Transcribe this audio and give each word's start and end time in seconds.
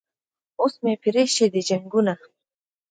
اوس 0.61 0.73
مې 0.83 0.93
پریښي 1.03 1.47
دي 1.53 1.61
جنګونه 1.69 2.13